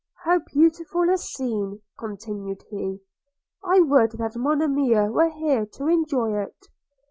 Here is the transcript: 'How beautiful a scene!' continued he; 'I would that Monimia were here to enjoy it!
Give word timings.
'How 0.23 0.39
beautiful 0.39 1.11
a 1.13 1.17
scene!' 1.19 1.83
continued 1.99 2.63
he; 2.71 3.01
'I 3.63 3.81
would 3.81 4.11
that 4.13 4.35
Monimia 4.35 5.11
were 5.11 5.29
here 5.29 5.67
to 5.77 5.85
enjoy 5.87 6.41
it! 6.41 6.57